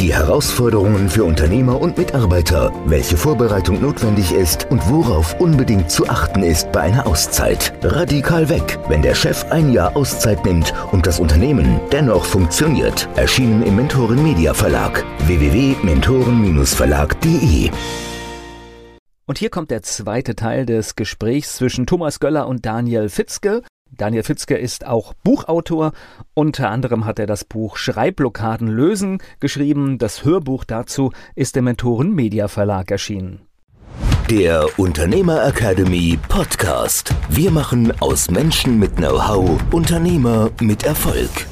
[0.00, 6.42] die Herausforderungen für Unternehmer und Mitarbeiter, welche Vorbereitung notwendig ist und worauf unbedingt zu achten
[6.42, 7.72] ist bei einer Auszeit.
[7.82, 13.08] Radikal weg, wenn der Chef ein Jahr Auszeit nimmt und das Unternehmen dennoch funktioniert.
[13.16, 17.70] Erschienen im Mentoren Media Verlag www.mentoren-verlag.de
[19.26, 23.62] Und hier kommt der zweite Teil des Gesprächs zwischen Thomas Göller und Daniel Fitzke.
[23.96, 25.92] Daniel Fitzke ist auch Buchautor.
[26.34, 29.98] Unter anderem hat er das Buch Schreibblockaden lösen geschrieben.
[29.98, 33.40] Das Hörbuch dazu ist im Mentoren Media Verlag erschienen.
[34.30, 37.14] Der Unternehmer Academy Podcast.
[37.30, 41.46] Wir machen aus Menschen mit Know-how Unternehmer mit Erfolg.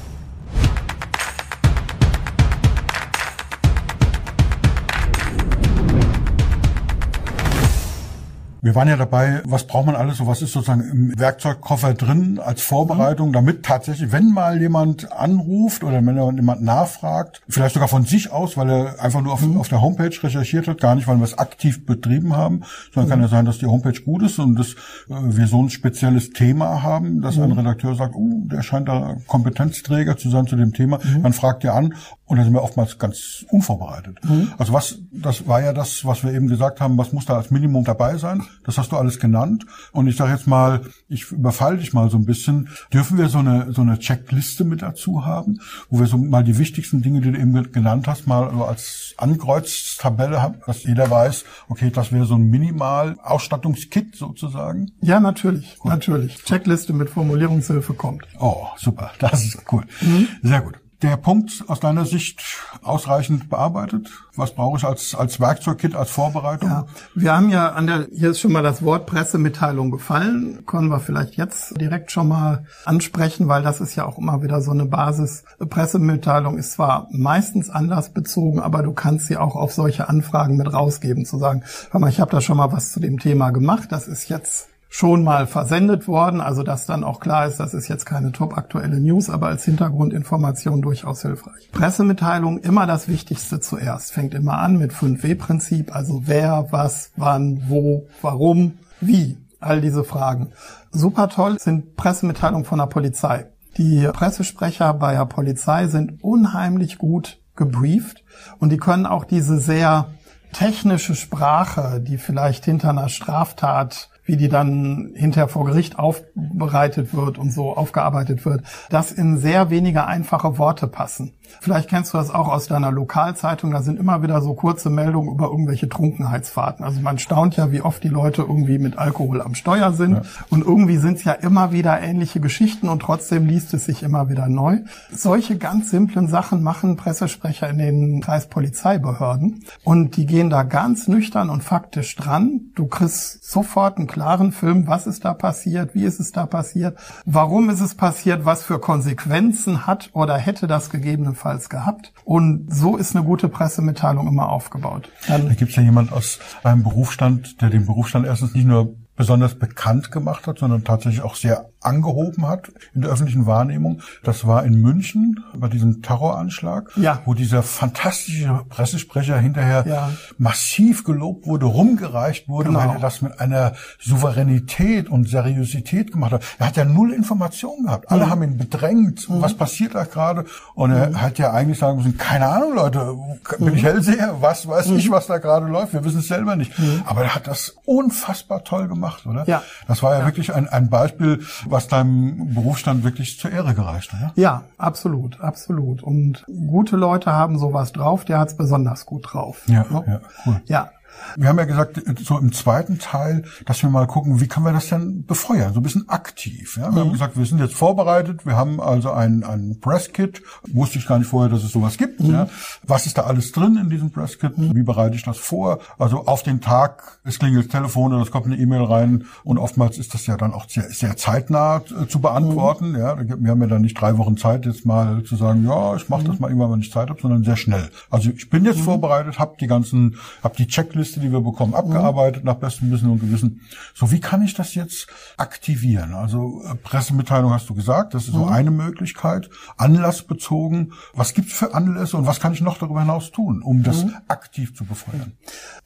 [8.67, 12.41] Wir waren ja dabei, was braucht man alles, so was ist sozusagen im Werkzeugkoffer drin
[12.45, 18.07] als Vorbereitung, damit tatsächlich, wenn mal jemand anruft oder wenn jemand nachfragt, vielleicht sogar von
[18.07, 19.59] sich aus, weil er einfach nur auf, mhm.
[19.59, 23.11] auf der Homepage recherchiert hat, gar nicht, weil wir es aktiv betrieben haben, sondern mhm.
[23.11, 24.75] kann ja sein, dass die Homepage gut ist und dass äh,
[25.11, 27.45] wir so ein spezielles Thema haben, dass mhm.
[27.45, 31.23] ein Redakteur sagt, oh, der scheint da Kompetenzträger zu sein zu dem Thema, mhm.
[31.23, 31.95] dann fragt er an
[32.27, 34.19] und da sind wir oftmals ganz unvorbereitet.
[34.25, 34.53] Mhm.
[34.59, 37.53] Also was, das war ja das, was wir eben gesagt haben, was muss da als
[37.53, 38.43] Minimum dabei sein?
[38.65, 39.65] Das hast du alles genannt.
[39.93, 42.69] Und ich sage jetzt mal, ich überfalle dich mal so ein bisschen.
[42.93, 46.59] Dürfen wir so eine, so eine Checkliste mit dazu haben, wo wir so mal die
[46.59, 51.91] wichtigsten Dinge, die du eben genannt hast, mal als Ankreuztabelle haben, dass jeder weiß, okay,
[51.91, 54.91] das wäre so ein Minimal-Ausstattungskit sozusagen?
[55.01, 55.93] Ja, natürlich, Gut.
[55.93, 56.43] natürlich.
[56.43, 58.27] Checkliste mit Formulierungshilfe kommt.
[58.41, 59.13] Oh, super.
[59.21, 59.85] Das ist cool.
[60.01, 60.29] Mhm.
[60.43, 62.43] Sehr gut der Punkt aus deiner Sicht
[62.83, 64.11] ausreichend bearbeitet?
[64.35, 66.69] Was brauche ich als, als Werkzeugkit, als Vorbereitung?
[66.69, 70.65] Ja, wir haben ja an der, hier ist schon mal das Wort Pressemitteilung gefallen.
[70.67, 74.61] Können wir vielleicht jetzt direkt schon mal ansprechen, weil das ist ja auch immer wieder
[74.61, 75.45] so eine Basis.
[75.59, 81.25] Pressemitteilung ist zwar meistens anlassbezogen, aber du kannst sie auch auf solche Anfragen mit rausgeben,
[81.25, 84.09] zu sagen, hör mal, ich habe da schon mal was zu dem Thema gemacht, das
[84.09, 88.07] ist jetzt schon mal versendet worden, also dass dann auch klar ist, das ist jetzt
[88.07, 91.71] keine top aktuelle News, aber als Hintergrundinformation durchaus hilfreich.
[91.71, 98.07] Pressemitteilung immer das Wichtigste zuerst, fängt immer an mit 5W-Prinzip, also wer, was, wann, wo,
[98.23, 100.53] warum, wie, all diese Fragen.
[100.93, 103.49] Super toll sind Pressemitteilungen von der Polizei.
[103.77, 108.25] Die Pressesprecher bei der Polizei sind unheimlich gut gebrieft
[108.61, 110.07] und die können auch diese sehr
[110.55, 117.39] technische Sprache, die vielleicht hinter einer Straftat wie die dann hinterher vor Gericht aufbereitet wird
[117.39, 121.33] und so aufgearbeitet wird, das in sehr wenige einfache Worte passen.
[121.61, 125.33] Vielleicht kennst du das auch aus deiner Lokalzeitung, da sind immer wieder so kurze Meldungen
[125.33, 126.85] über irgendwelche Trunkenheitsfahrten.
[126.85, 130.23] Also man staunt ja, wie oft die Leute irgendwie mit Alkohol am Steuer sind ja.
[130.51, 134.29] und irgendwie sind es ja immer wieder ähnliche Geschichten und trotzdem liest es sich immer
[134.29, 134.81] wieder neu.
[135.11, 141.51] Solche ganz simplen Sachen machen Pressesprecher in den Kreispolizeibehörden und die gehen da ganz nüchtern
[141.51, 142.73] und faktisch dran.
[142.75, 146.97] Du kriegst sofort einen klaren Film, was ist da passiert, wie ist es da passiert,
[147.27, 152.15] warum ist es passiert, was für Konsequenzen hat oder hätte das gegebenenfalls gehabt.
[152.25, 155.11] Und so ist eine gute Pressemitteilung immer aufgebaut.
[155.29, 158.97] Dann da gibt es ja jemand aus einem Berufsstand, der den Berufsstand erstens nicht nur
[159.17, 164.01] besonders bekannt gemacht hat, sondern tatsächlich auch sehr angehoben hat in der öffentlichen Wahrnehmung.
[164.23, 167.23] Das war in München bei diesem Terroranschlag, ja.
[167.25, 170.11] wo dieser fantastische Pressesprecher hinterher ja.
[170.39, 172.81] massiv gelobt wurde, rumgereicht wurde, genau.
[172.81, 176.45] weil er das mit einer Souveränität und Seriosität gemacht hat.
[176.59, 178.11] Er hat ja null Informationen gehabt.
[178.11, 178.31] Alle mhm.
[178.31, 179.29] haben ihn bedrängt.
[179.29, 179.43] Mhm.
[179.43, 180.45] Was passiert da gerade?
[180.75, 181.21] Und er mhm.
[181.21, 183.15] hat ja eigentlich sagen müssen, keine Ahnung, Leute,
[183.59, 183.87] bin ich mhm.
[183.87, 184.37] Hellseher?
[184.41, 185.13] Was weiß ich, mhm.
[185.13, 185.93] was da gerade läuft?
[185.93, 186.79] Wir wissen es selber nicht.
[186.79, 187.03] Mhm.
[187.07, 189.45] Aber er hat das unfassbar toll gemacht, oder?
[189.47, 189.63] Ja.
[189.89, 190.27] Das war ja, ja.
[190.27, 191.45] wirklich ein, ein Beispiel,
[191.77, 194.11] was deinem Berufsstand wirklich zur Ehre gereicht.
[194.15, 194.33] Ja?
[194.35, 196.03] ja, absolut, absolut.
[196.03, 199.63] Und gute Leute haben sowas drauf, der hat es besonders gut drauf.
[199.67, 200.63] Ja, ja, cool.
[200.67, 200.91] Ja,
[201.37, 204.73] wir haben ja gesagt, so im zweiten Teil, dass wir mal gucken, wie können wir
[204.73, 206.77] das denn befeuern, so ein bisschen aktiv.
[206.77, 206.85] Ja?
[206.85, 206.99] Wir mhm.
[206.99, 210.43] haben gesagt, wir sind jetzt vorbereitet, wir haben also ein, ein Presskit,
[210.73, 212.21] wusste ich gar nicht vorher, dass es sowas gibt.
[212.21, 212.33] Mhm.
[212.33, 212.49] Ja?
[212.83, 214.57] Was ist da alles drin in diesem Presskit?
[214.57, 214.75] Mhm.
[214.75, 215.81] Wie bereite ich das vor?
[215.99, 219.59] Also auf den Tag, es klingelt das Telefon oder es kommt eine E-Mail rein und
[219.59, 222.91] oftmals ist das ja dann auch sehr, sehr zeitnah äh, zu beantworten.
[222.91, 222.99] Mhm.
[222.99, 223.17] Ja?
[223.19, 226.25] Wir haben ja dann nicht drei Wochen Zeit, jetzt mal zu sagen, ja, ich mache
[226.25, 226.41] das mhm.
[226.41, 227.91] mal irgendwann, wenn ich Zeit habe, sondern sehr schnell.
[228.11, 228.85] Also ich bin jetzt mhm.
[228.85, 233.11] vorbereitet, habe die ganzen, habe die Checklist Liste, die wir bekommen, abgearbeitet nach bestem Wissen
[233.11, 233.61] und Gewissen.
[233.95, 235.07] So, wie kann ich das jetzt
[235.37, 236.15] aktivieren?
[236.15, 239.49] Also äh, Pressemitteilung hast du gesagt, das ist so eine Möglichkeit.
[239.77, 240.93] Anlassbezogen.
[241.15, 244.75] Was gibt's für Anlässe und was kann ich noch darüber hinaus tun, um das aktiv
[244.75, 245.33] zu befeuern?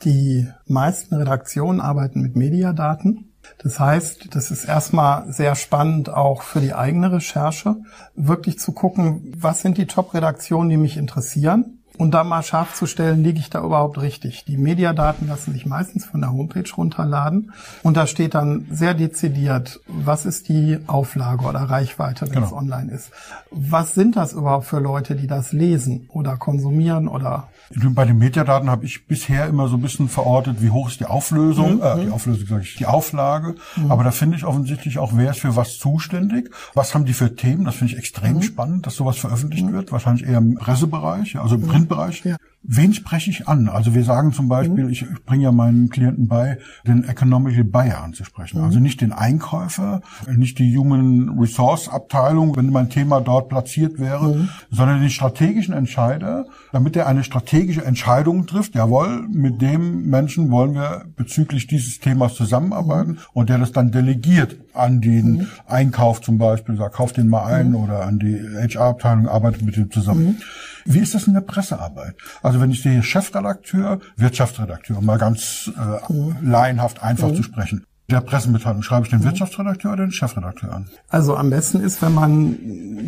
[0.05, 3.26] Die meisten Redaktionen arbeiten mit Mediadaten.
[3.58, 7.76] Das heißt, das ist erstmal sehr spannend auch für die eigene Recherche,
[8.14, 12.87] wirklich zu gucken, was sind die Top-Redaktionen, die mich interessieren und da mal scharf zu
[12.87, 14.47] stellen, liege ich da überhaupt richtig.
[14.47, 17.52] Die Mediadaten lassen sich meistens von der Homepage runterladen
[17.82, 22.47] und da steht dann sehr dezidiert, was ist die Auflage oder Reichweite, wenn genau.
[22.47, 23.11] es online ist.
[23.50, 28.69] Was sind das überhaupt für Leute, die das lesen oder konsumieren oder bei den Mediadaten
[28.69, 31.82] habe ich bisher immer so ein bisschen verortet, wie hoch ist die Auflösung, mhm.
[31.82, 33.55] äh, die Auflösung sage ich, die Auflage.
[33.76, 33.93] Mhm.
[33.93, 37.37] Aber da finde ich offensichtlich auch, wer ist für was zuständig, was haben die für
[37.37, 37.64] Themen.
[37.64, 38.43] Das finde ich extrem mhm.
[38.43, 39.73] spannend, dass sowas veröffentlicht mhm.
[39.73, 39.93] wird.
[39.93, 41.69] Wahrscheinlich eher im Pressebereich, also im mhm.
[41.90, 42.25] Printbereich.
[42.25, 42.37] Ja.
[42.62, 43.70] Wen spreche ich an?
[43.70, 44.90] Also wir sagen zum Beispiel, mhm.
[44.90, 48.58] ich bringe ja meinen Klienten bei, den Economical Buyer anzusprechen.
[48.58, 48.64] Mhm.
[48.64, 50.02] Also nicht den Einkäufer,
[50.36, 54.48] nicht die Human Resource Abteilung, wenn mein Thema dort platziert wäre, mhm.
[54.70, 58.74] sondern den strategischen Entscheider, damit er eine strategische Entscheidung trifft.
[58.74, 63.18] Jawohl, mit dem Menschen wollen wir bezüglich dieses Themas zusammenarbeiten mhm.
[63.32, 65.46] und der das dann delegiert an den mhm.
[65.66, 67.76] Einkauf zum Beispiel, sagt, kauf den mal ein mhm.
[67.76, 70.42] oder an die HR-Abteilung, arbeitet mit dem zusammen.
[70.84, 72.14] Wie ist das in der Pressearbeit?
[72.42, 76.37] Also wenn ich sehe Chefredakteur, Wirtschaftsredakteur, um mal ganz äh, mhm.
[76.43, 77.35] laienhaft einfach mhm.
[77.35, 77.85] zu sprechen.
[78.11, 79.25] Der Pressemitteilung schreibe ich den mhm.
[79.25, 80.88] Wirtschaftsredakteur oder den Chefredakteur an?
[81.08, 82.56] Also am besten ist, wenn man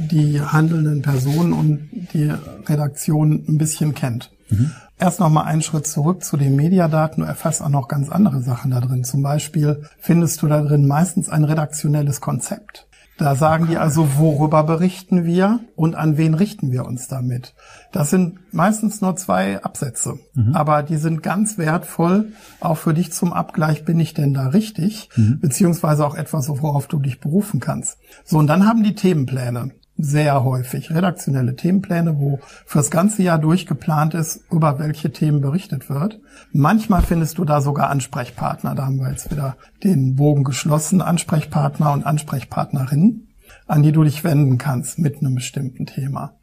[0.09, 2.33] die handelnden Personen und die
[2.69, 4.31] Redaktion ein bisschen kennt.
[4.51, 4.71] Mhm.
[4.99, 7.25] Erst noch mal einen Schritt zurück zu den Mediadaten.
[7.25, 9.03] Du erfasst auch noch ganz andere Sachen da drin.
[9.03, 12.87] Zum Beispiel findest du da drin meistens ein redaktionelles Konzept.
[13.19, 17.55] Da sagen die also, worüber berichten wir und an wen richten wir uns damit.
[17.93, 20.55] Das sind meistens nur zwei Absätze, mhm.
[20.55, 25.11] aber die sind ganz wertvoll, auch für dich zum Abgleich, bin ich denn da richtig,
[25.15, 25.41] mhm.
[25.41, 27.99] beziehungsweise auch etwas, worauf du dich berufen kannst.
[28.25, 34.15] So, und dann haben die Themenpläne sehr häufig redaktionelle Themenpläne, wo fürs ganze Jahr durchgeplant
[34.15, 36.21] ist, über welche Themen berichtet wird.
[36.53, 38.75] Manchmal findest du da sogar Ansprechpartner.
[38.75, 41.03] Da haben wir jetzt wieder den Bogen geschlossen.
[41.03, 43.29] Ansprechpartner und Ansprechpartnerinnen,
[43.67, 46.35] an die du dich wenden kannst mit einem bestimmten Thema.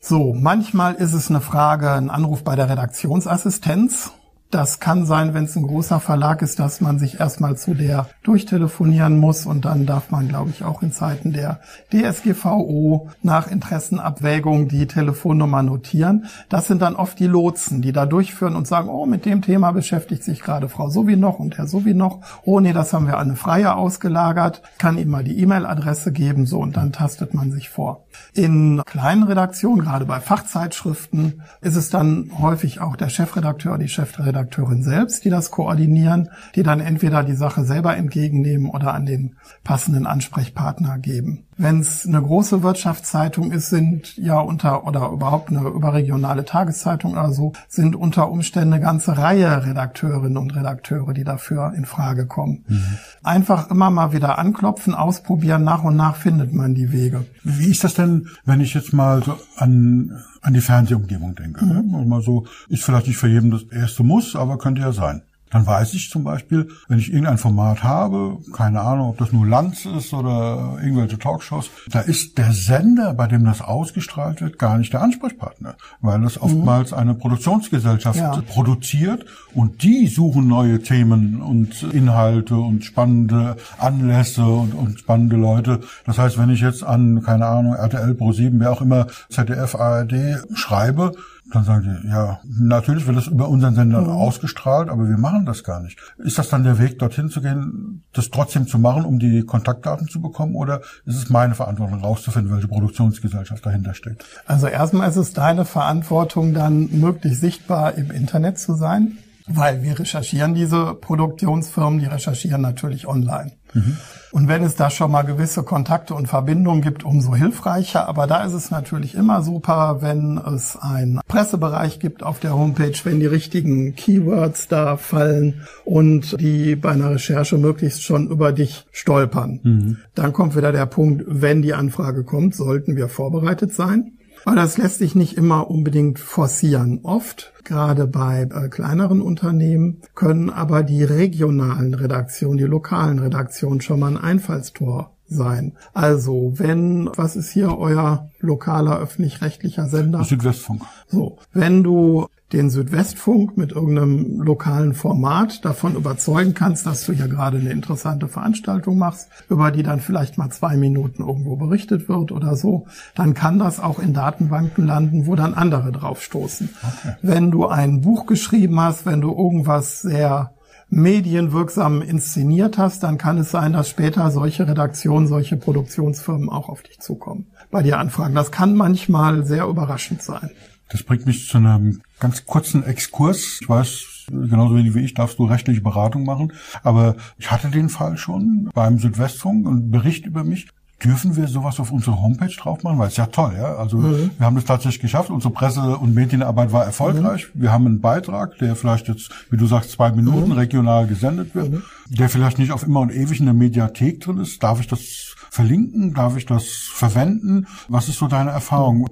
[0.00, 4.12] So, manchmal ist es eine Frage, ein Anruf bei der Redaktionsassistenz.
[4.50, 8.08] Das kann sein, wenn es ein großer Verlag ist, dass man sich erstmal zu der
[8.22, 11.60] durchtelefonieren muss und dann darf man, glaube ich, auch in Zeiten der
[11.92, 16.28] DSGVO nach Interessenabwägung die Telefonnummer notieren.
[16.48, 19.72] Das sind dann oft die Lotsen, die da durchführen und sagen, oh, mit dem Thema
[19.72, 22.20] beschäftigt sich gerade Frau so noch und Herr so noch.
[22.44, 26.46] Oh nee, das haben wir an eine Freie ausgelagert, kann ihm mal die E-Mail-Adresse geben,
[26.46, 28.06] so und dann tastet man sich vor.
[28.32, 34.37] In kleinen Redaktionen, gerade bei Fachzeitschriften, ist es dann häufig auch der Chefredakteur, die Chefredakteurin,
[34.38, 39.36] Chefredakteurin selbst, die das koordinieren, die dann entweder die Sache selber entgegennehmen oder an den
[39.64, 41.44] passenden Ansprechpartner geben.
[41.56, 47.32] Wenn es eine große Wirtschaftszeitung ist, sind ja unter oder überhaupt eine überregionale Tageszeitung oder
[47.32, 52.64] so, sind unter Umständen eine ganze Reihe Redakteurinnen und Redakteure, die dafür in Frage kommen.
[52.68, 52.98] Mhm.
[53.24, 57.24] Einfach immer mal wieder anklopfen, ausprobieren, nach und nach findet man die Wege.
[57.42, 61.64] Wie ist das denn, wenn ich jetzt mal so an an die Fernsehumgebung denke.
[61.64, 62.08] Mhm.
[62.08, 65.22] Mal so, ist vielleicht nicht für jeden das erste Muss, aber könnte ja sein.
[65.50, 69.46] Dann weiß ich zum Beispiel, wenn ich irgendein Format habe, keine Ahnung, ob das nur
[69.46, 74.76] Lanz ist oder irgendwelche Talkshows, da ist der Sender, bei dem das ausgestrahlt wird, gar
[74.78, 78.42] nicht der Ansprechpartner, weil das oftmals eine Produktionsgesellschaft ja.
[78.46, 85.80] produziert und die suchen neue Themen und Inhalte und spannende Anlässe und, und spannende Leute.
[86.04, 89.74] Das heißt, wenn ich jetzt an, keine Ahnung, RTL Pro 7, wer auch immer, ZDF,
[89.74, 91.12] ARD schreibe,
[91.52, 94.10] dann sagen die, ja, natürlich wird das über unseren Sender mhm.
[94.10, 95.98] ausgestrahlt, aber wir machen das gar nicht.
[96.18, 100.08] Ist das dann der Weg, dorthin zu gehen, das trotzdem zu machen, um die Kontaktdaten
[100.08, 104.24] zu bekommen, oder ist es meine Verantwortung, rauszufinden, welche Produktionsgesellschaft dahinter steht?
[104.46, 109.98] Also erstmal ist es deine Verantwortung, dann möglichst sichtbar im Internet zu sein, weil wir
[109.98, 113.52] recherchieren diese Produktionsfirmen, die recherchieren natürlich online.
[113.74, 113.96] Mhm.
[114.30, 118.08] Und wenn es da schon mal gewisse Kontakte und Verbindungen gibt, umso hilfreicher.
[118.08, 122.92] Aber da ist es natürlich immer super, wenn es einen Pressebereich gibt auf der Homepage,
[123.04, 128.86] wenn die richtigen Keywords da fallen und die bei einer Recherche möglichst schon über dich
[128.92, 129.60] stolpern.
[129.62, 129.96] Mhm.
[130.14, 134.17] Dann kommt wieder der Punkt, wenn die Anfrage kommt, sollten wir vorbereitet sein.
[134.44, 137.00] Aber das lässt sich nicht immer unbedingt forcieren.
[137.02, 144.00] Oft, gerade bei äh, kleineren Unternehmen, können aber die regionalen Redaktionen, die lokalen Redaktionen schon
[144.00, 145.76] mal ein Einfallstor sein.
[145.92, 150.24] Also, wenn, was ist hier euer lokaler öffentlich-rechtlicher Sender?
[150.24, 150.82] Südwestfunk.
[151.08, 157.28] So, wenn du den Südwestfunk mit irgendeinem lokalen Format davon überzeugen kannst, dass du hier
[157.28, 162.32] gerade eine interessante Veranstaltung machst, über die dann vielleicht mal zwei Minuten irgendwo berichtet wird
[162.32, 166.70] oder so, dann kann das auch in Datenbanken landen, wo dann andere draufstoßen.
[166.82, 167.16] Okay.
[167.20, 170.52] Wenn du ein Buch geschrieben hast, wenn du irgendwas sehr
[170.90, 176.82] medienwirksam inszeniert hast, dann kann es sein, dass später solche Redaktionen, solche Produktionsfirmen auch auf
[176.82, 178.34] dich zukommen, bei dir anfragen.
[178.34, 180.50] Das kann manchmal sehr überraschend sein.
[180.88, 183.58] Das bringt mich zu einem ganz kurzen Exkurs.
[183.60, 187.88] Ich weiß, genauso wenig wie ich darfst du rechtliche Beratung machen, aber ich hatte den
[187.88, 190.68] Fall schon beim Südwestfunk und Bericht über mich.
[191.04, 192.98] Dürfen wir sowas auf unsere Homepage drauf machen?
[192.98, 193.76] Weil es ja toll, ja.
[193.76, 194.32] Also mhm.
[194.36, 195.30] wir haben das tatsächlich geschafft.
[195.30, 197.50] Unsere Presse- und Medienarbeit war erfolgreich.
[197.54, 197.62] Mhm.
[197.62, 200.58] Wir haben einen Beitrag, der vielleicht jetzt, wie du sagst, zwei Minuten mhm.
[200.58, 201.82] regional gesendet wird, mhm.
[202.08, 204.60] der vielleicht nicht auf immer und ewig in der Mediathek drin ist.
[204.60, 206.14] Darf ich das verlinken?
[206.14, 207.66] Darf ich das verwenden?
[207.88, 209.08] Was ist so deine Erfahrung?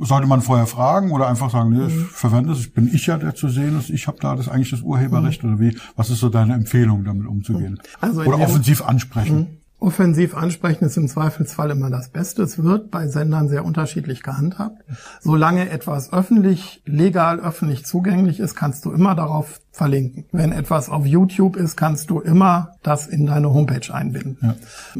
[0.00, 2.06] Sollte man vorher fragen oder einfach sagen, nee, ich mhm.
[2.06, 4.82] verwende es, bin ich ja der zu sehen ist, ich habe da das eigentlich das
[4.82, 5.54] Urheberrecht mhm.
[5.54, 5.78] oder wie?
[5.96, 7.80] Was ist so deine Empfehlung, damit umzugehen?
[8.00, 9.57] Also oder offensiv ansprechen?
[9.80, 12.42] Offensiv ansprechen ist im Zweifelsfall immer das Beste.
[12.42, 14.82] Es wird bei Sendern sehr unterschiedlich gehandhabt.
[15.20, 20.24] Solange etwas öffentlich, legal öffentlich zugänglich ist, kannst du immer darauf verlinken.
[20.32, 24.38] Wenn etwas auf YouTube ist, kannst du immer das in deine Homepage einbinden.
[24.42, 24.56] Ja.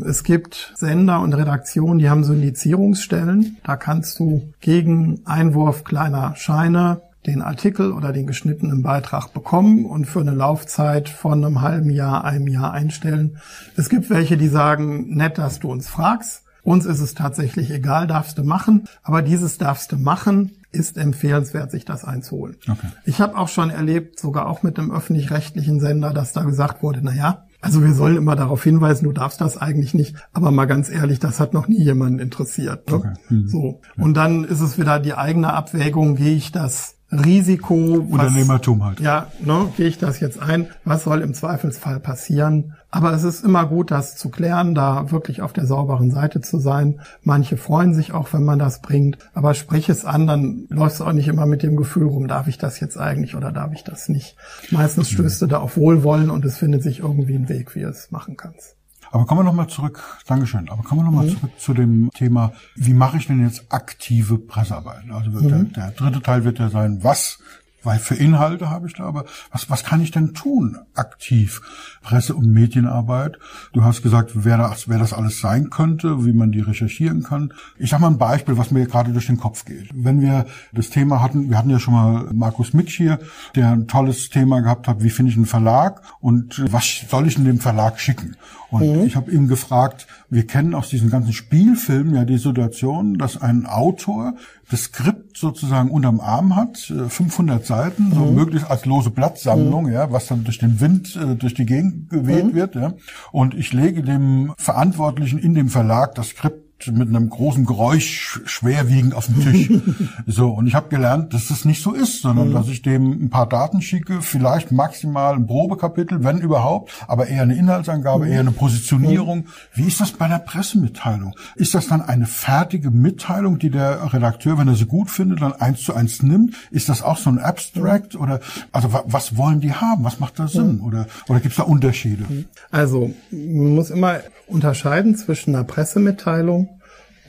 [0.08, 3.56] Es gibt Sender und Redaktionen, die haben Syndizierungsstellen.
[3.64, 10.06] Da kannst du gegen Einwurf kleiner Scheine den Artikel oder den geschnittenen Beitrag bekommen und
[10.06, 13.38] für eine Laufzeit von einem halben Jahr, einem Jahr einstellen.
[13.76, 16.42] Es gibt welche, die sagen, nett, dass du uns fragst.
[16.62, 18.88] Uns ist es tatsächlich egal, darfst du machen.
[19.02, 22.56] Aber dieses darfst du machen ist empfehlenswert, sich das einzuholen.
[22.68, 22.88] Okay.
[23.04, 27.00] Ich habe auch schon erlebt, sogar auch mit einem öffentlich-rechtlichen Sender, dass da gesagt wurde,
[27.02, 30.14] na ja, also wir sollen immer darauf hinweisen, du darfst das eigentlich nicht.
[30.32, 32.88] Aber mal ganz ehrlich, das hat noch nie jemanden interessiert.
[32.88, 32.96] Ne?
[32.96, 33.12] Okay.
[33.30, 33.48] Mhm.
[33.48, 33.80] So.
[33.96, 37.74] Und dann ist es wieder die eigene Abwägung, gehe ich das Risiko.
[37.74, 39.00] Unternehmertum halt.
[39.00, 40.68] Ja, ne, gehe ich das jetzt ein?
[40.84, 42.74] Was soll im Zweifelsfall passieren?
[42.90, 46.58] Aber es ist immer gut, das zu klären, da wirklich auf der sauberen Seite zu
[46.58, 47.00] sein.
[47.22, 49.18] Manche freuen sich auch, wenn man das bringt.
[49.34, 52.48] Aber sprich es an, dann läufst du auch nicht immer mit dem Gefühl rum, darf
[52.48, 54.36] ich das jetzt eigentlich oder darf ich das nicht?
[54.70, 57.88] Meistens stößt du da auf Wohlwollen und es findet sich irgendwie ein Weg, wie du
[57.88, 58.77] es machen kannst.
[59.10, 61.36] Aber kommen wir nochmal zurück, Dankeschön, aber kommen wir nochmal mhm.
[61.38, 65.04] zurück zu dem Thema, wie mache ich denn jetzt aktive Pressearbeit?
[65.10, 65.48] Also mhm.
[65.48, 67.38] der, der dritte Teil wird ja sein, was
[67.82, 71.60] weil für Inhalte habe ich da, aber was, was kann ich denn tun aktiv?
[72.02, 73.38] Presse- und Medienarbeit.
[73.72, 77.52] Du hast gesagt, wer das, wer das alles sein könnte, wie man die recherchieren kann.
[77.78, 79.88] Ich sage mal ein Beispiel, was mir gerade durch den Kopf geht.
[79.94, 83.18] Wenn wir das Thema hatten, wir hatten ja schon mal Markus Mitsch hier,
[83.54, 87.36] der ein tolles Thema gehabt hat, wie finde ich einen Verlag und was soll ich
[87.36, 88.36] in dem Verlag schicken?
[88.70, 89.06] Und mhm.
[89.06, 93.66] ich habe ihm gefragt, wir kennen aus diesen ganzen Spielfilmen ja die Situation, dass ein
[93.66, 94.34] Autor
[94.70, 98.34] das Skript sozusagen unterm Arm hat, 500 äh, Seiten, so mhm.
[98.34, 99.92] möglichst als lose Blattsammlung, mhm.
[99.92, 102.54] ja, was dann durch den Wind äh, durch die Gegend geweht mhm.
[102.54, 102.94] wird, ja.
[103.32, 109.14] Und ich lege dem Verantwortlichen in dem Verlag das Skript mit einem großen Geräusch schwerwiegend
[109.14, 109.70] auf den Tisch.
[110.26, 112.52] so, und ich habe gelernt, dass das nicht so ist, sondern mhm.
[112.52, 117.42] dass ich dem ein paar Daten schicke, vielleicht maximal ein Probekapitel, wenn überhaupt, aber eher
[117.42, 118.32] eine Inhaltsangabe, mhm.
[118.32, 119.38] eher eine Positionierung.
[119.38, 119.44] Mhm.
[119.74, 121.34] Wie ist das bei der Pressemitteilung?
[121.56, 125.52] Ist das dann eine fertige Mitteilung, die der Redakteur, wenn er sie gut findet, dann
[125.52, 126.54] eins zu eins nimmt?
[126.70, 128.40] Ist das auch so ein Abstract oder
[128.72, 130.04] also was wollen die haben?
[130.04, 130.76] Was macht da Sinn?
[130.76, 130.84] Mhm.
[130.84, 132.24] Oder oder gibt es da Unterschiede?
[132.28, 132.44] Mhm.
[132.70, 136.67] Also man muss immer unterscheiden zwischen einer Pressemitteilung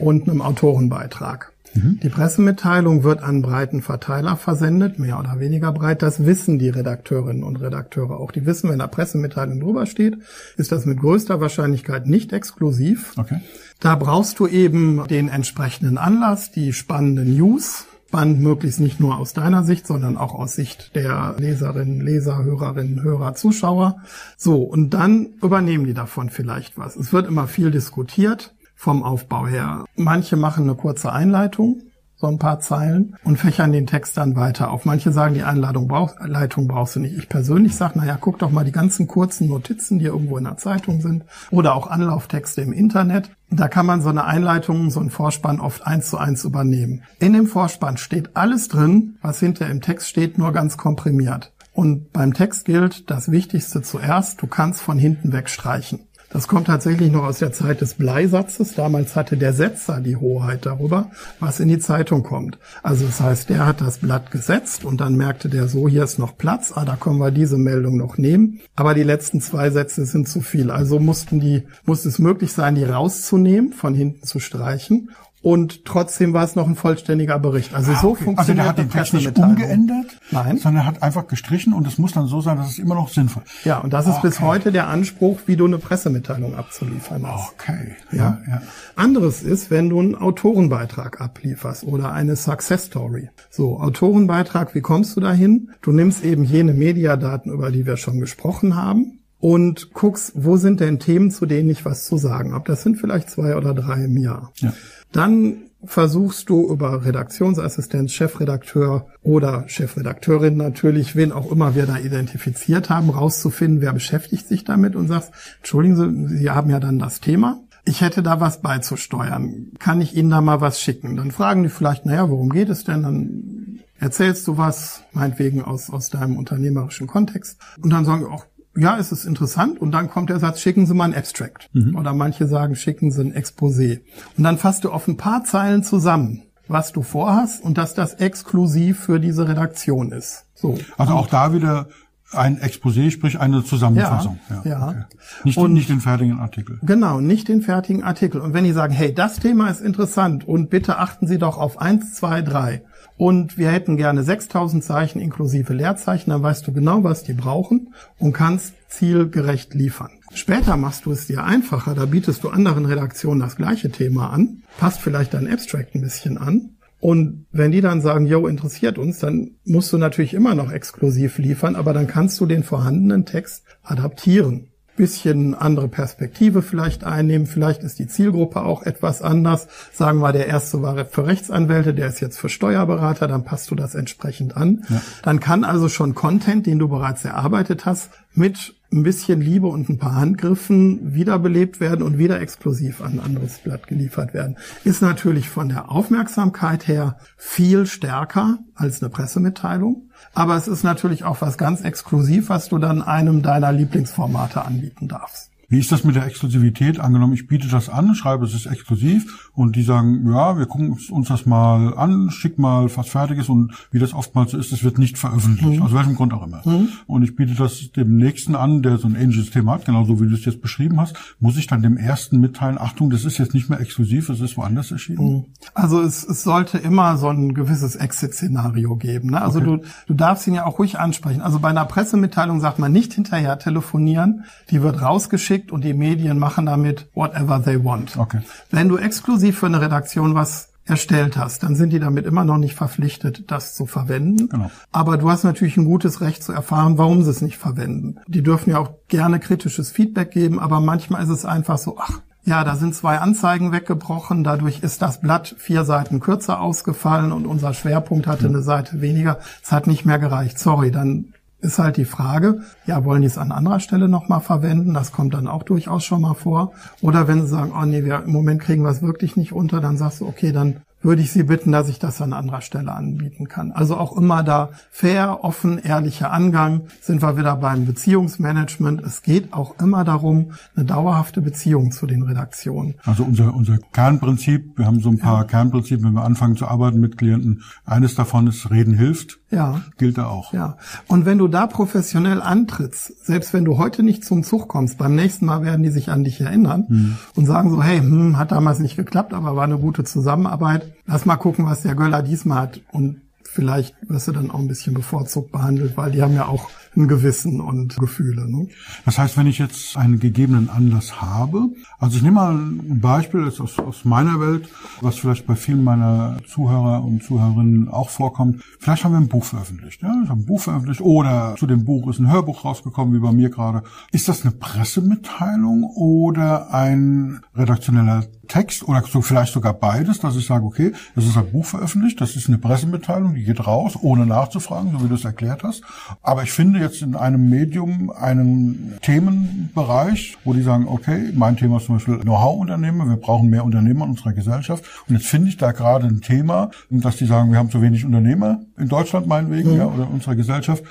[0.00, 1.52] und einem Autorenbeitrag.
[1.74, 2.00] Mhm.
[2.02, 6.02] Die Pressemitteilung wird an breiten Verteiler versendet, mehr oder weniger breit.
[6.02, 8.32] Das wissen die Redakteurinnen und Redakteure auch.
[8.32, 10.18] Die wissen, wenn da Pressemitteilung drüber steht,
[10.56, 13.14] ist das mit größter Wahrscheinlichkeit nicht exklusiv.
[13.16, 13.40] Okay.
[13.78, 19.34] Da brauchst du eben den entsprechenden Anlass, die spannenden News, spannend möglichst nicht nur aus
[19.34, 23.98] deiner Sicht, sondern auch aus Sicht der Leserinnen, Leser, Hörerinnen, Hörer, Zuschauer.
[24.36, 26.96] So, und dann übernehmen die davon vielleicht was.
[26.96, 29.84] Es wird immer viel diskutiert vom Aufbau her.
[29.94, 31.82] Manche machen eine kurze Einleitung,
[32.16, 34.86] so ein paar Zeilen und fächern den Text dann weiter auf.
[34.86, 37.14] Manche sagen, die Einladung brauch, Leitung brauchst du nicht.
[37.14, 40.56] Ich persönlich sage, naja, guck doch mal die ganzen kurzen Notizen, die irgendwo in der
[40.56, 43.30] Zeitung sind oder auch Anlauftexte im Internet.
[43.50, 47.02] Da kann man so eine Einleitung, so einen Vorspann oft eins zu eins übernehmen.
[47.18, 51.52] In dem Vorspann steht alles drin, was hinter im Text steht, nur ganz komprimiert.
[51.72, 56.00] Und beim Text gilt das Wichtigste zuerst, du kannst von hinten weg streichen.
[56.32, 58.76] Das kommt tatsächlich noch aus der Zeit des Bleisatzes.
[58.76, 61.10] Damals hatte der Setzer die Hoheit darüber,
[61.40, 62.56] was in die Zeitung kommt.
[62.84, 66.20] Also das heißt, der hat das Blatt gesetzt und dann merkte der so, hier ist
[66.20, 68.60] noch Platz, ah, da können wir diese Meldung noch nehmen.
[68.76, 70.70] Aber die letzten zwei Sätze sind zu viel.
[70.70, 75.10] Also mussten die, musste es möglich sein, die rauszunehmen, von hinten zu streichen
[75.42, 77.74] und trotzdem war es noch ein vollständiger Bericht.
[77.74, 78.24] Also so okay.
[78.24, 80.58] funktioniert Also der hat den Text nicht umgeändert, Nein.
[80.58, 83.08] sondern er hat einfach gestrichen und es muss dann so sein, dass es immer noch
[83.08, 83.64] sinnvoll ist.
[83.64, 84.44] Ja, und das ist bis Okay.
[84.44, 87.52] heute der Anspruch, wie du eine Pressemitteilung abzuliefern hast.
[87.54, 88.62] Okay, ja, ja.
[88.96, 93.30] Anderes ist, wenn du einen Autorenbeitrag ablieferst oder eine Success Story.
[93.48, 95.70] So, Autorenbeitrag, wie kommst du dahin?
[95.80, 100.80] Du nimmst eben jene Mediadaten, über die wir schon gesprochen haben und guckst, wo sind
[100.80, 102.64] denn Themen, zu denen ich was zu sagen habe.
[102.66, 104.52] Das sind vielleicht zwei oder drei im Jahr.
[104.56, 104.72] Ja.
[105.12, 112.90] Dann versuchst du über Redaktionsassistenz, Chefredakteur oder Chefredakteurin natürlich, wen auch immer wir da identifiziert
[112.90, 115.96] haben, rauszufinden, wer beschäftigt sich damit und sagst, entschuldigen
[116.28, 117.60] Sie, Sie haben ja dann das Thema.
[117.86, 119.72] Ich hätte da was beizusteuern.
[119.78, 121.16] Kann ich Ihnen da mal was schicken?
[121.16, 123.02] Dann fragen die vielleicht, naja, worum geht es denn?
[123.02, 127.58] Dann erzählst du was, meinetwegen aus, aus deinem unternehmerischen Kontext.
[127.80, 128.44] Und dann sagen wir auch,
[128.80, 129.80] ja, es ist interessant.
[129.80, 131.68] Und dann kommt der Satz, schicken Sie mal ein Abstract.
[131.94, 134.00] Oder manche sagen, schicken Sie ein Exposé.
[134.36, 138.14] Und dann fasst du auf ein paar Zeilen zusammen, was du vorhast und dass das
[138.14, 140.46] exklusiv für diese Redaktion ist.
[140.54, 140.78] So.
[140.98, 141.88] Also auch da wieder
[142.32, 144.38] ein Exposé, sprich eine Zusammenfassung.
[144.48, 145.08] Ja, ja.
[145.42, 146.78] Nicht, Und- nicht den fertigen Artikel.
[146.82, 148.40] Genau, nicht den fertigen Artikel.
[148.40, 151.80] Und wenn die sagen, hey, das Thema ist interessant und bitte achten Sie doch auf
[151.80, 152.82] eins, zwei, drei
[153.20, 157.92] und wir hätten gerne 6000 Zeichen inklusive Leerzeichen, dann weißt du genau, was die brauchen
[158.18, 160.12] und kannst zielgerecht liefern.
[160.32, 164.62] Später machst du es dir einfacher, da bietest du anderen Redaktionen das gleiche Thema an,
[164.78, 166.78] passt vielleicht dein Abstract ein bisschen an.
[166.98, 171.36] Und wenn die dann sagen, yo, interessiert uns, dann musst du natürlich immer noch exklusiv
[171.36, 174.69] liefern, aber dann kannst du den vorhandenen Text adaptieren.
[175.00, 177.46] Bisschen andere Perspektive vielleicht einnehmen.
[177.46, 179.66] Vielleicht ist die Zielgruppe auch etwas anders.
[179.94, 183.74] Sagen wir, der erste war für Rechtsanwälte, der ist jetzt für Steuerberater, dann passt du
[183.74, 184.84] das entsprechend an.
[185.22, 189.88] Dann kann also schon Content, den du bereits erarbeitet hast, mit ein bisschen Liebe und
[189.88, 194.58] ein paar Handgriffen wiederbelebt werden und wieder exklusiv an ein anderes Blatt geliefert werden.
[194.84, 200.09] Ist natürlich von der Aufmerksamkeit her viel stärker als eine Pressemitteilung.
[200.34, 205.08] Aber es ist natürlich auch was ganz exklusiv, was du dann einem deiner Lieblingsformate anbieten
[205.08, 205.49] darfst.
[205.70, 206.98] Wie ist das mit der Exklusivität?
[206.98, 210.98] Angenommen, ich biete das an, schreibe, es ist exklusiv und die sagen, ja, wir gucken
[211.10, 214.82] uns das mal an, schick mal was Fertiges und wie das oftmals so ist, es
[214.82, 216.60] wird nicht veröffentlicht, aus welchem Grund auch immer.
[217.06, 220.28] Und ich biete das dem Nächsten an, der so ein ähnliches Thema hat, genauso wie
[220.28, 223.54] du es jetzt beschrieben hast, muss ich dann dem Ersten mitteilen, Achtung, das ist jetzt
[223.54, 225.46] nicht mehr exklusiv, es ist woanders erschienen?
[225.74, 229.30] Also es, es sollte immer so ein gewisses Exit-Szenario geben.
[229.30, 229.40] Ne?
[229.40, 231.42] Also du, du darfst ihn ja auch ruhig ansprechen.
[231.42, 236.38] Also bei einer Pressemitteilung sagt man nicht hinterher telefonieren, die wird rausgeschickt und die Medien
[236.38, 238.16] machen damit whatever they want.
[238.16, 238.40] Okay.
[238.70, 242.58] Wenn du exklusiv für eine Redaktion was erstellt hast, dann sind die damit immer noch
[242.58, 244.48] nicht verpflichtet, das zu verwenden.
[244.48, 244.70] Genau.
[244.92, 248.16] Aber du hast natürlich ein gutes Recht zu erfahren, warum sie es nicht verwenden.
[248.26, 252.20] Die dürfen ja auch gerne kritisches Feedback geben, aber manchmal ist es einfach so, ach,
[252.44, 257.46] ja, da sind zwei Anzeigen weggebrochen, dadurch ist das Blatt vier Seiten kürzer ausgefallen und
[257.46, 259.38] unser Schwerpunkt hatte eine Seite weniger.
[259.62, 260.58] Es hat nicht mehr gereicht.
[260.58, 264.94] Sorry, dann ist halt die Frage, ja, wollen die es an anderer Stelle nochmal verwenden?
[264.94, 266.72] Das kommt dann auch durchaus schon mal vor.
[267.00, 269.80] Oder wenn sie sagen, oh nee, wir, im Moment kriegen wir es wirklich nicht unter,
[269.80, 272.92] dann sagst du, okay, dann würde ich Sie bitten, dass ich das an anderer Stelle
[272.92, 273.72] anbieten kann.
[273.72, 276.82] Also auch immer da fair, offen, ehrlicher Angang.
[277.00, 279.00] Sind wir wieder beim Beziehungsmanagement.
[279.02, 282.94] Es geht auch immer darum, eine dauerhafte Beziehung zu den Redaktionen.
[283.04, 287.00] Also unser, unser Kernprinzip, wir haben so ein paar Kernprinzipien, wenn wir anfangen zu arbeiten
[287.00, 287.62] mit Klienten.
[287.84, 289.38] Eines davon ist Reden hilft.
[289.50, 289.80] Ja.
[289.98, 290.52] Gilt da auch.
[290.52, 290.76] Ja,
[291.08, 295.14] und wenn du da professionell antrittst, selbst wenn du heute nicht zum Zug kommst, beim
[295.16, 298.78] nächsten Mal werden die sich an dich erinnern und sagen so, hey, hm, hat damals
[298.78, 300.89] nicht geklappt, aber war eine gute Zusammenarbeit.
[301.10, 302.80] Lass mal gucken, was der Göller diesmal hat.
[302.92, 306.70] Und vielleicht wirst du dann auch ein bisschen bevorzugt behandelt, weil die haben ja auch
[306.96, 308.50] ein Gewissen und Gefühle.
[308.50, 308.68] Ne?
[309.04, 313.44] Das heißt, wenn ich jetzt einen gegebenen Anlass habe, also ich nehme mal ein Beispiel
[313.44, 314.68] jetzt aus, aus meiner Welt,
[315.00, 318.62] was vielleicht bei vielen meiner Zuhörer und Zuhörerinnen auch vorkommt.
[318.80, 320.02] Vielleicht haben wir ein Buch veröffentlicht.
[320.02, 320.20] Ja?
[320.24, 323.32] Ich habe ein Buch veröffentlicht oder zu dem Buch ist ein Hörbuch rausgekommen, wie bei
[323.32, 323.82] mir gerade.
[324.10, 330.46] Ist das eine Pressemitteilung oder ein redaktioneller Text oder so vielleicht sogar beides, dass ich
[330.46, 334.26] sage, okay, das ist ein Buch veröffentlicht, das ist eine Pressemitteilung, die geht raus, ohne
[334.26, 335.82] nachzufragen, so wie du es erklärt hast.
[336.22, 341.78] Aber ich finde jetzt in einem Medium einen Themenbereich, wo die sagen, okay, mein Thema
[341.78, 344.84] ist zum Beispiel Know-how-Unternehmer, wir brauchen mehr Unternehmer in unserer Gesellschaft.
[345.08, 348.04] Und jetzt finde ich da gerade ein Thema, dass die sagen, wir haben zu wenig
[348.04, 350.84] Unternehmer in Deutschland meinetwegen, ja, oder in unserer Gesellschaft.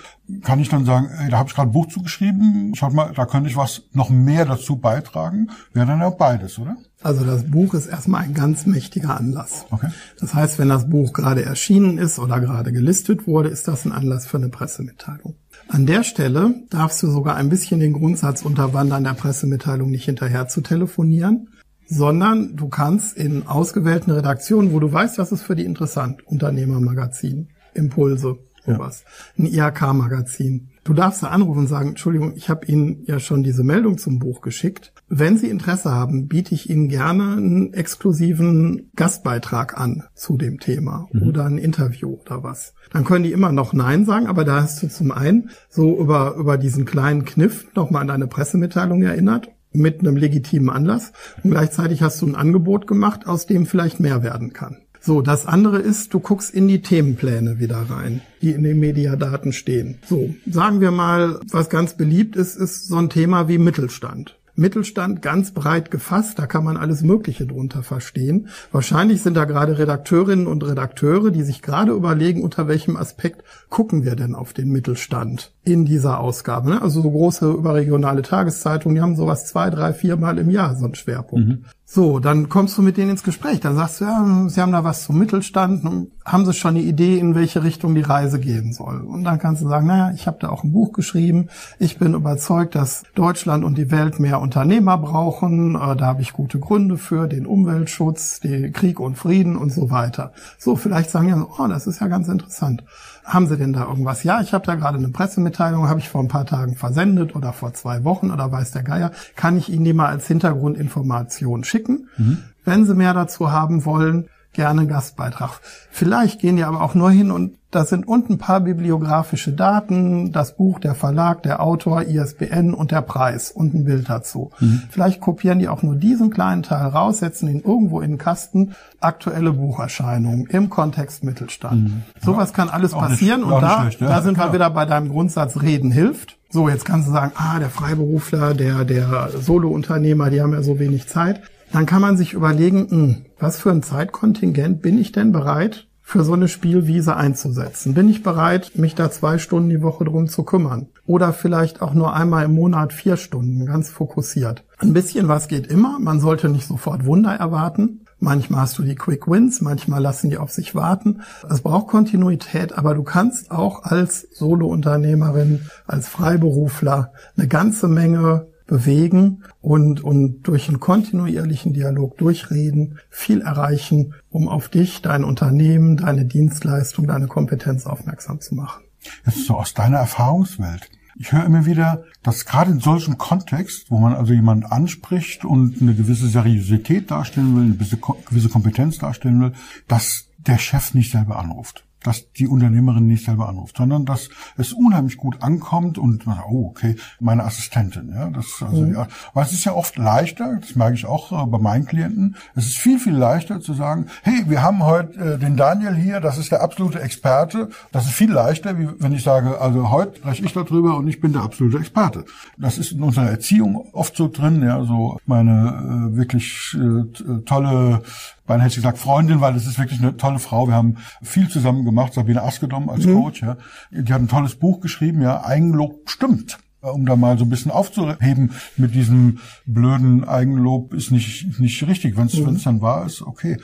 [0.43, 3.25] Kann ich dann sagen, ey, da habe ich gerade ein Buch zugeschrieben, schaut mal, da
[3.25, 5.49] könnte ich was noch mehr dazu beitragen.
[5.73, 6.77] Wäre dann ja beides, oder?
[7.01, 9.65] Also das Buch ist erstmal ein ganz mächtiger Anlass.
[9.71, 9.87] Okay.
[10.19, 13.93] Das heißt, wenn das Buch gerade erschienen ist oder gerade gelistet wurde, ist das ein
[13.93, 15.35] Anlass für eine Pressemitteilung.
[15.69, 20.47] An der Stelle darfst du sogar ein bisschen den Grundsatz unterwandern, der Pressemitteilung nicht hinterher
[20.47, 21.47] zu telefonieren.
[21.89, 27.49] sondern du kannst in ausgewählten Redaktionen, wo du weißt, was ist für die interessant, Unternehmermagazin,
[27.73, 28.37] Impulse,
[28.69, 28.91] ja.
[29.37, 30.69] ein IHK-Magazin.
[30.83, 34.17] Du darfst da anrufen und sagen, Entschuldigung, ich habe Ihnen ja schon diese Meldung zum
[34.17, 34.93] Buch geschickt.
[35.07, 41.07] Wenn Sie Interesse haben, biete ich Ihnen gerne einen exklusiven Gastbeitrag an zu dem Thema
[41.11, 41.27] mhm.
[41.27, 42.73] oder ein Interview oder was.
[42.91, 46.35] Dann können die immer noch Nein sagen, aber da hast du zum einen so über,
[46.35, 51.11] über diesen kleinen Kniff nochmal an deine Pressemitteilung erinnert mit einem legitimen Anlass
[51.43, 54.77] und gleichzeitig hast du ein Angebot gemacht, aus dem vielleicht mehr werden kann.
[55.01, 59.53] So, das andere ist, du guckst in die Themenpläne wieder rein, die in den Mediadaten
[59.53, 59.97] stehen.
[60.05, 64.35] So, sagen wir mal, was ganz beliebt ist, ist so ein Thema wie Mittelstand.
[64.59, 68.49] Mittelstand ganz breit gefasst, da kann man alles Mögliche drunter verstehen.
[68.73, 74.03] Wahrscheinlich sind da gerade Redakteurinnen und Redakteure, die sich gerade überlegen, unter welchem Aspekt gucken
[74.03, 76.71] wir denn auf den Mittelstand in dieser Ausgabe.
[76.71, 76.81] Ne?
[76.81, 80.85] Also so große überregionale Tageszeitungen, die haben sowas zwei, drei, vier Mal im Jahr, so
[80.85, 81.47] ein Schwerpunkt.
[81.47, 81.65] Mhm.
[81.91, 83.61] So, dann kommst du mit denen ins Gespräch.
[83.61, 86.11] Dann sagst du, ja, sie haben da was zum Mittelstand.
[86.23, 89.01] Haben sie schon eine Idee, in welche Richtung die Reise gehen soll?
[89.01, 91.49] Und dann kannst du sagen, naja, ich habe da auch ein Buch geschrieben.
[91.79, 95.73] Ich bin überzeugt, dass Deutschland und die Welt mehr Unternehmer brauchen.
[95.73, 99.89] Äh, da habe ich gute Gründe für den Umweltschutz, den Krieg und Frieden und so
[99.89, 100.31] weiter.
[100.59, 102.83] So, vielleicht sagen ja, oh, das ist ja ganz interessant.
[103.29, 104.23] Haben Sie denn da irgendwas?
[104.23, 107.53] Ja, ich habe da gerade eine Pressemitteilung, habe ich vor ein paar Tagen versendet oder
[107.53, 109.11] vor zwei Wochen oder weiß der Geier.
[109.35, 112.09] Kann ich Ihnen die mal als Hintergrundinformation schicken?
[112.17, 112.39] Mhm.
[112.65, 115.59] Wenn Sie mehr dazu haben wollen, gerne Gastbeitrag.
[115.91, 120.31] Vielleicht gehen die aber auch nur hin und da sind unten ein paar bibliografische Daten,
[120.31, 124.49] das Buch, der Verlag, der Autor, ISBN und der Preis und ein Bild dazu.
[124.59, 124.83] Mhm.
[124.89, 128.73] Vielleicht kopieren die auch nur diesen kleinen Teil raus, setzen ihn irgendwo in den Kasten,
[128.99, 131.83] aktuelle Bucherscheinungen im Kontext Mittelstand.
[131.83, 132.03] Mhm.
[132.19, 135.09] Sowas kann alles passieren nicht, und da, schlecht, ja, da sind wir wieder bei deinem
[135.09, 136.37] Grundsatz, Reden hilft.
[136.49, 140.79] So, jetzt kannst du sagen, ah, der Freiberufler, der, der Solounternehmer, die haben ja so
[140.79, 141.41] wenig Zeit.
[141.71, 145.85] Dann kann man sich überlegen, mh, hm, was für ein Zeitkontingent bin ich denn bereit,
[146.09, 147.93] für so eine Spielwiese einzusetzen?
[147.93, 150.87] Bin ich bereit, mich da zwei Stunden die Woche drum zu kümmern?
[151.05, 154.63] Oder vielleicht auch nur einmal im Monat vier Stunden, ganz fokussiert.
[154.79, 155.99] Ein bisschen was geht immer.
[155.99, 158.05] Man sollte nicht sofort Wunder erwarten.
[158.17, 161.21] Manchmal hast du die Quick Wins, manchmal lassen die auf sich warten.
[161.47, 169.43] Es braucht Kontinuität, aber du kannst auch als Solo-Unternehmerin, als Freiberufler eine ganze Menge bewegen
[169.61, 176.25] und, und durch einen kontinuierlichen Dialog durchreden viel erreichen, um auf dich, dein Unternehmen, deine
[176.25, 178.83] Dienstleistung, deine Kompetenz aufmerksam zu machen.
[179.25, 180.89] Jetzt so aus deiner Erfahrungswelt.
[181.17, 185.81] Ich höre immer wieder, dass gerade in solchem Kontext, wo man also jemanden anspricht und
[185.81, 189.53] eine gewisse Seriosität darstellen will, eine gewisse Kompetenz darstellen will,
[189.87, 194.73] dass der Chef nicht selber anruft dass die Unternehmerin nicht selber anruft, sondern dass es
[194.73, 198.93] unheimlich gut ankommt und man sagt, oh, okay, meine Assistentin, ja, das also mhm.
[198.93, 202.35] ja, weil es ist ja oft leichter, das merke ich auch äh, bei meinen Klienten,
[202.55, 206.19] es ist viel viel leichter zu sagen, hey, wir haben heute äh, den Daniel hier,
[206.19, 210.17] das ist der absolute Experte, das ist viel leichter, wie wenn ich sage, also heute
[210.17, 212.25] spreche ich darüber und ich bin der absolute Experte.
[212.57, 218.01] Das ist in unserer Erziehung oft so drin, ja, so meine äh, wirklich äh, tolle
[218.49, 220.67] beinahe hätte ich gesagt Freundin, weil das ist wirklich eine tolle Frau.
[220.67, 223.13] Wir haben viel zusammen gemacht, Sabine Askedom als mhm.
[223.13, 223.41] Coach.
[223.43, 223.57] Ja.
[223.91, 227.71] Die hat ein tolles Buch geschrieben, ja, Eigenlob stimmt um da mal so ein bisschen
[227.71, 232.17] aufzuheben mit diesem blöden Eigenlob ist nicht nicht richtig.
[232.17, 232.57] Wenn es mhm.
[232.63, 233.57] dann wahr ist, okay.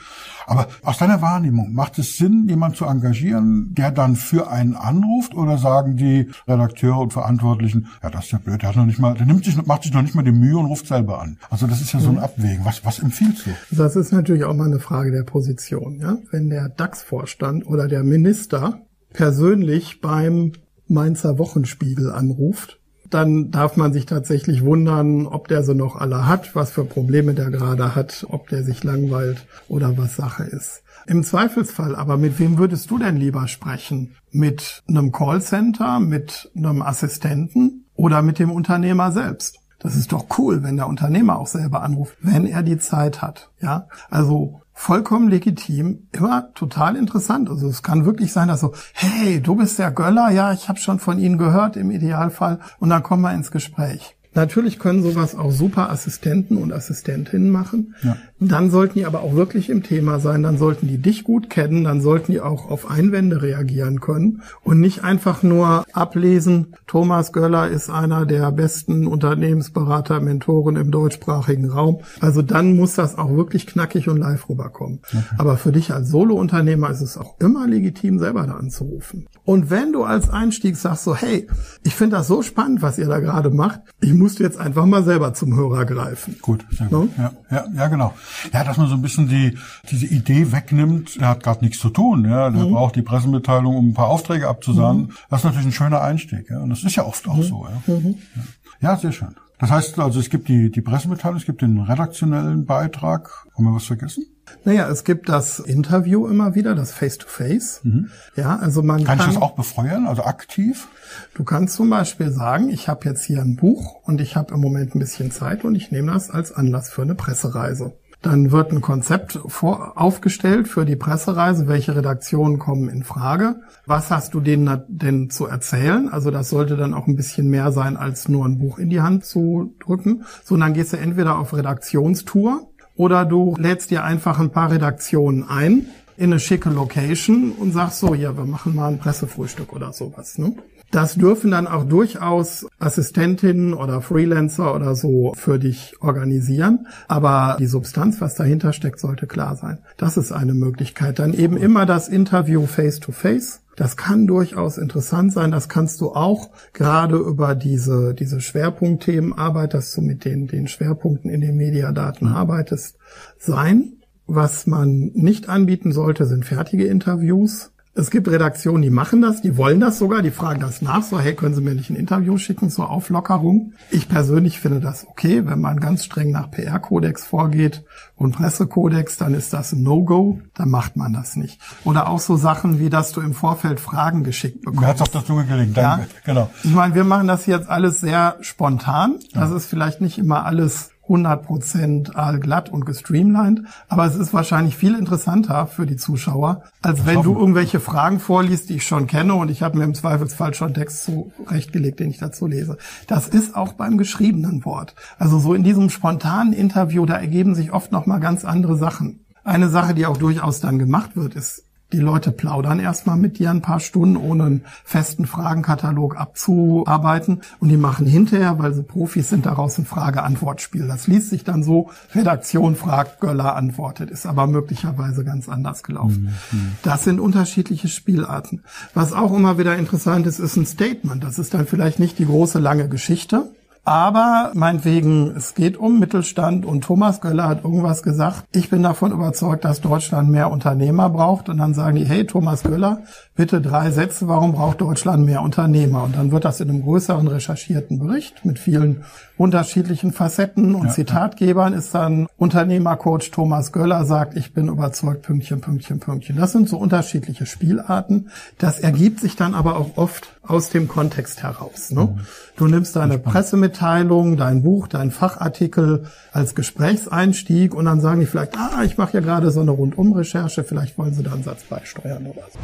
[0.46, 5.34] Aber aus deiner Wahrnehmung macht es Sinn, jemanden zu engagieren, der dann für einen anruft,
[5.34, 8.98] oder sagen die Redakteure und Verantwortlichen, ja, das ist ja blöd, der hat noch nicht
[8.98, 11.38] mal, der nimmt sich, macht sich noch nicht mal die Mühe und ruft selber an.
[11.50, 12.20] Also das ist ja so ein mhm.
[12.20, 12.64] Abwägen.
[12.64, 13.50] Was was empfiehlst du?
[13.70, 15.98] Das ist natürlich auch mal eine Frage der Position.
[16.00, 18.80] Ja, wenn der DAX-Vorstand oder der Minister
[19.12, 20.52] persönlich beim
[20.88, 22.78] Mainzer Wochenspiegel anruft
[23.10, 27.34] dann darf man sich tatsächlich wundern, ob der so noch alle hat, was für Probleme
[27.34, 30.82] der gerade hat, ob der sich langweilt oder was Sache ist.
[31.06, 34.16] Im Zweifelsfall aber, mit wem würdest du denn lieber sprechen?
[34.32, 39.60] Mit einem Callcenter, mit einem Assistenten oder mit dem Unternehmer selbst?
[39.86, 43.52] Das ist doch cool, wenn der Unternehmer auch selber anruft, wenn er die Zeit hat.
[43.60, 47.48] Ja, also vollkommen legitim, immer total interessant.
[47.48, 50.80] Also es kann wirklich sein, dass so, hey, du bist der Göller, ja, ich habe
[50.80, 54.16] schon von Ihnen gehört im Idealfall und dann kommen wir ins Gespräch.
[54.36, 57.94] Natürlich können sowas auch super Assistenten und Assistentinnen machen.
[58.02, 58.18] Ja.
[58.38, 60.42] Dann sollten die aber auch wirklich im Thema sein.
[60.42, 61.84] Dann sollten die dich gut kennen.
[61.84, 66.74] Dann sollten die auch auf Einwände reagieren können und nicht einfach nur ablesen.
[66.86, 72.00] Thomas Göller ist einer der besten Unternehmensberater, Mentoren im deutschsprachigen Raum.
[72.20, 75.00] Also dann muss das auch wirklich knackig und live rüberkommen.
[75.06, 75.22] Okay.
[75.38, 79.26] Aber für dich als Solo-Unternehmer ist es auch immer legitim, selber da anzurufen.
[79.44, 81.46] Und wenn du als Einstieg sagst so, hey,
[81.84, 83.80] ich finde das so spannend, was ihr da gerade macht.
[84.00, 86.36] Ich muss musst jetzt einfach mal selber zum Hörer greifen.
[86.42, 87.10] Gut, sehr gut.
[87.16, 88.12] Ja, ja, ja, genau.
[88.52, 89.56] Ja, dass man so ein bisschen die
[89.88, 92.72] diese Idee wegnimmt, der hat gerade nichts zu tun, ja, der mhm.
[92.72, 95.02] braucht die Pressemitteilung, um ein paar Aufträge abzusagen.
[95.02, 95.10] Mhm.
[95.30, 96.58] Das ist natürlich ein schöner Einstieg, ja.
[96.58, 97.42] Und das ist ja oft auch mhm.
[97.42, 97.94] so, ja.
[97.94, 98.16] Mhm.
[98.34, 98.42] ja.
[98.80, 99.36] Ja, sehr schön.
[99.60, 103.46] Das heißt also, es gibt die, die Pressemitteilung, es gibt den redaktionellen Beitrag.
[103.54, 104.26] Haben wir was vergessen?
[104.64, 107.80] Naja, es gibt das Interview immer wieder, das Face-to-Face.
[107.82, 107.86] -face.
[107.86, 108.10] Mhm.
[108.34, 110.88] Ja, also man kann, kann ich das auch befeuern, also aktiv?
[111.34, 114.60] Du kannst zum Beispiel sagen, ich habe jetzt hier ein Buch und ich habe im
[114.60, 117.94] Moment ein bisschen Zeit und ich nehme das als Anlass für eine Pressereise.
[118.22, 121.68] Dann wird ein Konzept vor, aufgestellt für die Pressereise.
[121.68, 123.60] Welche Redaktionen kommen in Frage?
[123.84, 126.08] Was hast du denen denn zu erzählen?
[126.08, 129.00] Also das sollte dann auch ein bisschen mehr sein, als nur ein Buch in die
[129.00, 130.24] Hand zu drücken.
[130.42, 134.70] So, und dann gehst du entweder auf Redaktionstour oder du lädst dir einfach ein paar
[134.70, 139.72] Redaktionen ein in eine schicke Location und sagst so, ja, wir machen mal ein Pressefrühstück
[139.72, 140.38] oder sowas.
[140.38, 140.54] Ne?
[140.90, 146.86] Das dürfen dann auch durchaus Assistentinnen oder Freelancer oder so für dich organisieren.
[147.08, 149.78] Aber die Substanz, was dahinter steckt, sollte klar sein.
[149.96, 151.18] Das ist eine Möglichkeit.
[151.18, 153.60] Dann eben immer das Interview face to face.
[153.76, 155.50] Das kann durchaus interessant sein.
[155.50, 161.30] Das kannst du auch gerade über diese, diese Schwerpunktthemen arbeitest du mit den, den Schwerpunkten
[161.30, 162.96] in den Mediadaten arbeitest
[163.38, 163.92] sein.
[164.26, 167.70] Was man nicht anbieten sollte, sind fertige Interviews.
[167.98, 171.18] Es gibt Redaktionen, die machen das, die wollen das sogar, die fragen das nach, so,
[171.18, 173.72] hey, können Sie mir nicht ein Interview schicken zur Auflockerung?
[173.90, 179.32] Ich persönlich finde das okay, wenn man ganz streng nach PR-Kodex vorgeht und Pressekodex, dann
[179.32, 181.58] ist das ein No-Go, dann macht man das nicht.
[181.84, 184.80] Oder auch so Sachen, wie dass du im Vorfeld Fragen geschickt bekommst.
[184.82, 186.02] Mir hat's auf der Zunge gelegen, danke.
[186.02, 186.08] Ja?
[186.26, 186.50] Genau.
[186.64, 189.14] Ich meine, wir machen das jetzt alles sehr spontan.
[189.32, 189.56] Das ja.
[189.56, 193.62] ist vielleicht nicht immer alles 100% allglatt und gestreamlined.
[193.88, 198.68] Aber es ist wahrscheinlich viel interessanter für die Zuschauer, als wenn du irgendwelche Fragen vorliest,
[198.68, 202.18] die ich schon kenne und ich habe mir im Zweifelsfall schon Text zurechtgelegt, den ich
[202.18, 202.78] dazu lese.
[203.06, 204.94] Das ist auch beim geschriebenen Wort.
[205.18, 209.20] Also so in diesem spontanen Interview, da ergeben sich oft noch mal ganz andere Sachen.
[209.44, 213.50] Eine Sache, die auch durchaus dann gemacht wird, ist die Leute plaudern erstmal mit dir
[213.50, 217.42] ein paar Stunden, ohne einen festen Fragenkatalog abzuarbeiten.
[217.60, 220.88] Und die machen hinterher, weil sie Profis sind, daraus ein Frage-Antwort-Spiel.
[220.88, 226.34] Das liest sich dann so, Redaktion fragt, Göller antwortet, ist aber möglicherweise ganz anders gelaufen.
[226.50, 226.72] Mhm.
[226.82, 228.62] Das sind unterschiedliche Spielarten.
[228.92, 231.22] Was auch immer wieder interessant ist, ist ein Statement.
[231.22, 233.48] Das ist dann vielleicht nicht die große lange Geschichte,
[233.86, 238.42] aber meinetwegen, es geht um Mittelstand und Thomas Göller hat irgendwas gesagt.
[238.52, 241.48] Ich bin davon überzeugt, dass Deutschland mehr Unternehmer braucht.
[241.48, 243.02] Und dann sagen die, hey Thomas Göller,
[243.36, 246.02] bitte drei Sätze, warum braucht Deutschland mehr Unternehmer?
[246.02, 249.04] Und dann wird das in einem größeren recherchierten Bericht mit vielen
[249.38, 255.60] unterschiedlichen Facetten und ja, Zitatgebern ist dann Unternehmercoach Thomas Göller sagt, ich bin überzeugt, Pünktchen,
[255.60, 256.36] Pünktchen, Pünktchen.
[256.36, 258.30] Das sind so unterschiedliche Spielarten.
[258.58, 261.90] Das ergibt sich dann aber auch oft aus dem Kontext heraus.
[261.90, 262.02] Ne?
[262.02, 262.20] Mhm.
[262.56, 268.56] Du nimmst deine Pressemitteilung, dein Buch, dein Fachartikel als Gesprächseinstieg und dann sagen die vielleicht,
[268.56, 272.24] ah, ich mache ja gerade so eine Rundumrecherche, vielleicht wollen sie da einen Satz beisteuern
[272.24, 272.58] oder so.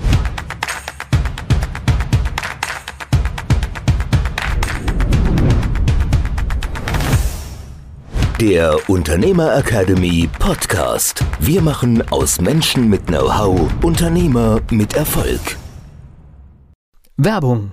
[8.40, 11.22] Der Unternehmer Academy Podcast.
[11.38, 15.59] Wir machen aus Menschen mit Know-how Unternehmer mit Erfolg.
[17.18, 17.72] Werbung.